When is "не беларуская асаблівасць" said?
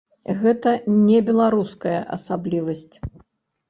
1.11-2.95